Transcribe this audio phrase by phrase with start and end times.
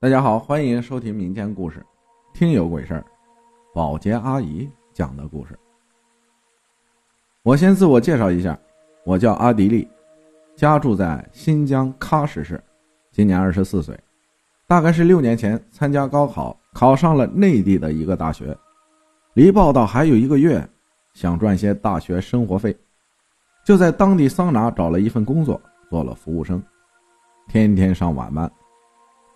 [0.00, 1.84] 大家好，欢迎收听民间故事，
[2.32, 3.04] 听有鬼事儿，
[3.74, 5.58] 保洁阿姨讲的故事。
[7.42, 8.56] 我先自我介绍一下，
[9.04, 9.88] 我叫阿迪丽，
[10.54, 12.62] 家住在新疆喀什市，
[13.10, 13.98] 今年二十四岁，
[14.68, 18.56] 大概是六年前参加高考，考上了内地的一个大学，
[19.34, 20.64] 离报道还有一个月，
[21.12, 22.72] 想赚些大学生活费，
[23.66, 25.60] 就在当地桑拿找了一份工作，
[25.90, 26.62] 做了服务生，
[27.48, 28.48] 天天上晚班。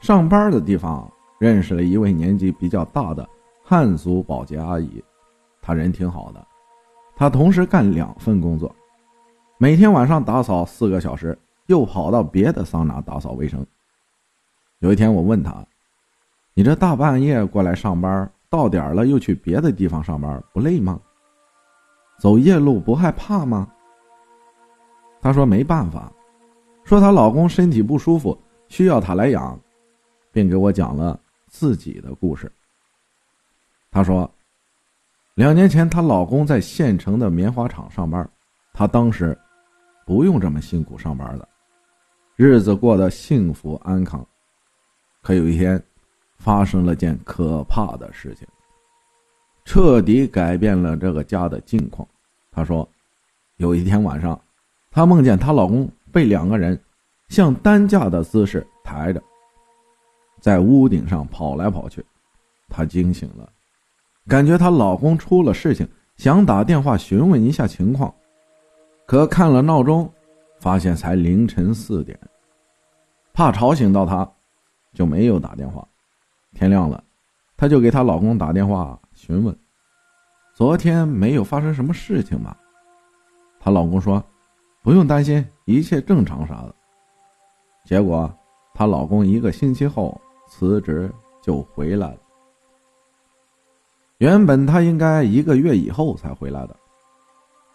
[0.00, 3.28] 上班的地方认识了一位年纪比较大的
[3.64, 5.02] 汉族保洁阿姨，
[5.60, 6.46] 她人挺好的。
[7.16, 8.74] 她同时干两份工作，
[9.58, 13.66] 每天晚上打扫四个小时，又跑到别的桑拿打扫卫生。
[14.78, 15.52] 有一天我问她
[16.54, 20.98] ：“你这大半夜过来上班，到点了又去别的地方上班，不累吗？
[22.20, 23.68] 走夜路不害怕吗？”
[25.20, 26.10] 她说：“没办法，
[26.84, 29.58] 说她老公身体不舒服，需要她来养。”
[30.38, 32.48] 并给我讲了自己的故事。
[33.90, 34.32] 她说，
[35.34, 38.30] 两年前她老公在县城的棉花厂上班，
[38.72, 39.36] 她当时
[40.06, 41.48] 不用这么辛苦上班的，
[42.36, 44.24] 日子过得幸福安康。
[45.22, 45.82] 可有一天，
[46.36, 48.46] 发生了件可怕的事情，
[49.64, 52.06] 彻底改变了这个家的境况。
[52.52, 52.88] 她说，
[53.56, 54.40] 有一天晚上，
[54.88, 56.80] 她梦见她老公被两个人
[57.28, 59.20] 像担架的姿势抬着。
[60.40, 62.04] 在屋顶上跑来跑去，
[62.68, 63.50] 她惊醒了，
[64.26, 65.86] 感觉她老公出了事情，
[66.16, 68.14] 想打电话询问一下情况，
[69.06, 70.10] 可看了闹钟，
[70.60, 72.18] 发现才凌晨四点，
[73.32, 74.30] 怕吵醒到她，
[74.94, 75.86] 就没有打电话。
[76.54, 77.02] 天亮了，
[77.56, 79.56] 她就给她老公打电话询问，
[80.54, 82.56] 昨天没有发生什么事情吧？
[83.58, 84.24] 她老公说，
[84.82, 86.74] 不用担心，一切正常啥的。
[87.84, 88.32] 结果
[88.72, 90.18] 她老公一个星期后。
[90.48, 91.08] 辞职
[91.40, 92.18] 就回来了。
[94.16, 96.76] 原本他应该一个月以后才回来的，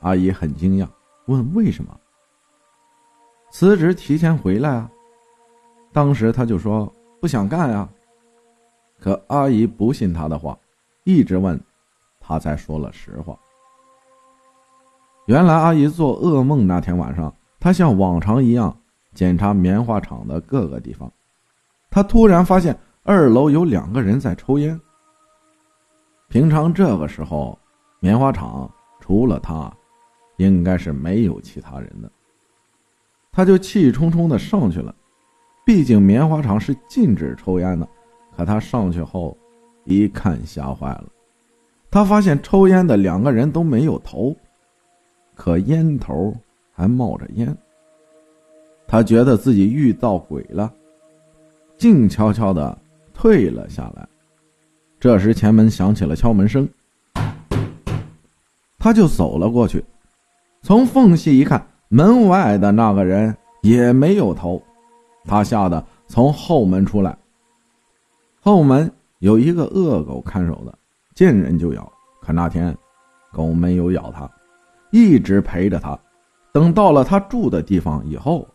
[0.00, 0.88] 阿姨很惊讶，
[1.26, 1.94] 问为什么
[3.50, 4.90] 辞职提前回来啊？
[5.92, 7.86] 当时他就说不想干啊。
[8.98, 10.58] 可阿姨不信他的话，
[11.04, 11.60] 一直问，
[12.20, 13.38] 他才说了实话。
[15.26, 18.74] 原来阿姨做噩梦那天晚上，她像往常一样
[19.14, 21.10] 检查棉花厂的各个地方。
[21.90, 24.80] 他突然发现二楼有两个人在抽烟。
[26.28, 27.58] 平常这个时候，
[27.98, 28.70] 棉花厂
[29.00, 29.72] 除了他，
[30.36, 32.10] 应该是没有其他人的。
[33.32, 34.94] 他就气冲冲的上去了，
[35.66, 37.88] 毕竟棉花厂是禁止抽烟的。
[38.36, 39.36] 可他上去后，
[39.84, 41.06] 一看吓坏了，
[41.90, 44.34] 他发现抽烟的两个人都没有头，
[45.34, 46.32] 可烟头
[46.72, 47.54] 还冒着烟。
[48.86, 50.72] 他觉得自己遇到鬼了。
[51.80, 52.76] 静悄悄的
[53.14, 54.06] 退了下来。
[54.98, 56.68] 这时前门响起了敲门声，
[58.78, 59.82] 他就走了过去。
[60.60, 64.62] 从缝隙一看，门外的那个人也没有头。
[65.24, 67.16] 他吓得从后门出来。
[68.42, 70.78] 后门有一个恶狗看守的，
[71.14, 71.90] 见人就咬。
[72.20, 72.76] 可那天
[73.32, 74.30] 狗没有咬他，
[74.90, 75.98] 一直陪着他。
[76.52, 78.46] 等到了他住的地方以后，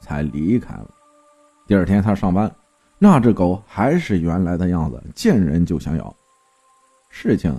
[0.00, 0.90] 才离开了。
[1.66, 2.54] 第二天他上班。
[3.06, 6.16] 那只狗还是原来的样子，见人就想咬。
[7.10, 7.54] 事情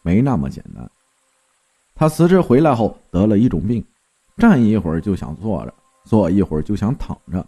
[0.00, 0.88] 没那么简单。
[1.92, 3.84] 他辞职回来后得了一种病，
[4.36, 7.44] 站一会儿就想坐着，坐一会儿就想躺着，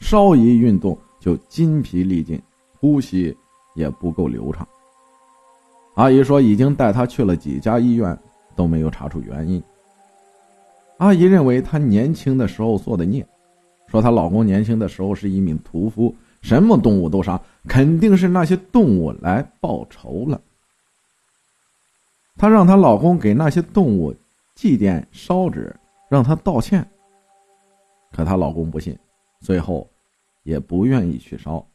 [0.00, 2.40] 稍一运动就筋疲力尽，
[2.80, 3.36] 呼吸
[3.74, 4.66] 也不够流畅。
[5.96, 8.18] 阿姨说已经带他去了几家医院，
[8.54, 9.62] 都没有查出原因。
[10.96, 13.28] 阿姨认为她年轻的时候做的孽，
[13.88, 16.16] 说她老公年轻的时候是一名屠夫。
[16.46, 20.40] 什么动物都杀，肯定是那些动物来报仇了。
[22.36, 24.14] 她让她老公给那些动物
[24.54, 25.74] 祭奠烧纸，
[26.08, 26.88] 让她道歉。
[28.12, 28.96] 可她老公不信，
[29.40, 29.90] 最后
[30.44, 31.66] 也不愿意去烧，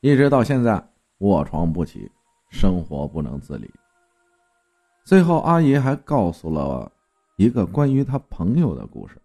[0.00, 0.82] 一直到现在
[1.18, 2.10] 卧床不起，
[2.48, 3.70] 生活不能自理。
[5.04, 6.90] 最后，阿姨还告诉了
[7.36, 9.20] 一个关于她朋友的故事，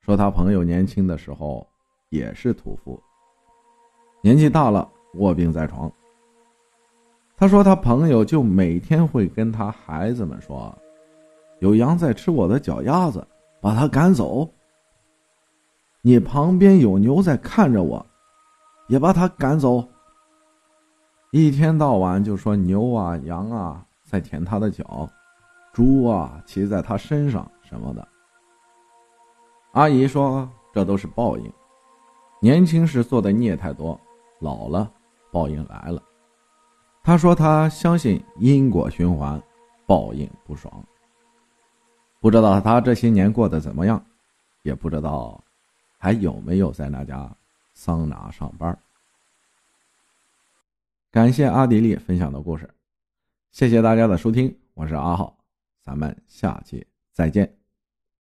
[0.00, 1.64] 说她朋友年轻的时候
[2.08, 3.00] 也是屠夫。
[4.20, 5.90] 年纪大了，卧病在床。
[7.36, 10.76] 他说，他朋友就每天会跟他孩子们说
[11.60, 13.24] ：“有羊在吃我的脚丫子，
[13.60, 14.48] 把它赶走。”
[16.02, 18.04] 你旁边有牛在看着我，
[18.88, 19.86] 也把它赶走。
[21.30, 25.08] 一天到晚就说牛啊、羊啊在舔他的脚，
[25.72, 28.08] 猪啊骑在他身上什么的。
[29.72, 31.52] 阿姨说，这都是报应，
[32.40, 34.00] 年轻时做的孽太多。
[34.40, 34.90] 老了，
[35.30, 36.02] 报应来了。
[37.02, 39.40] 他说他相信因果循环，
[39.86, 40.84] 报应不爽。
[42.20, 44.04] 不知道他这些年过得怎么样，
[44.62, 45.42] 也不知道
[45.96, 47.30] 还有没有在那家
[47.72, 48.78] 桑拿上班。
[51.10, 52.68] 感谢阿迪丽分享的故事，
[53.52, 55.36] 谢谢大家的收听，我是阿浩，
[55.82, 57.57] 咱们下期再见。